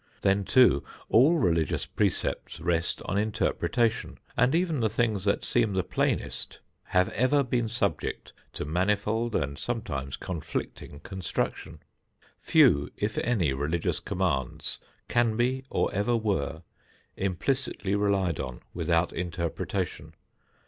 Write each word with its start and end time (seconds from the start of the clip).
Then, 0.23 0.45
too, 0.45 0.83
all 1.09 1.35
religious 1.37 1.85
precepts 1.85 2.59
rest 2.59 3.03
on 3.05 3.19
interpretation, 3.19 4.17
and 4.35 4.55
even 4.55 4.79
the 4.79 4.89
things 4.89 5.25
that 5.25 5.43
seem 5.45 5.73
the 5.75 5.83
plainest 5.83 6.57
have 6.85 7.09
ever 7.09 7.43
been 7.43 7.69
subject 7.69 8.33
to 8.53 8.65
manifold 8.65 9.35
and 9.35 9.59
sometimes 9.59 10.15
conflicting 10.17 11.01
construction. 11.01 11.81
Few 12.39 12.89
if 12.97 13.19
any 13.19 13.53
religious 13.53 13.99
commands 13.99 14.79
can 15.07 15.37
be, 15.37 15.65
or 15.69 15.93
ever 15.93 16.17
were, 16.17 16.63
implicitly 17.15 17.93
relied 17.93 18.39
on 18.39 18.61
without 18.73 19.13
interpretation. 19.13 20.15